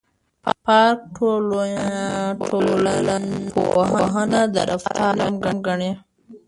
پارک 0.63 0.99
ټولنپوهنه 2.45 4.41
د 4.53 4.55
رفتار 4.69 5.15
علم 5.25 5.55
ګڼي. 5.67 5.91